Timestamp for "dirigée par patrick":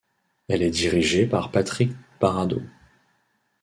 0.71-1.91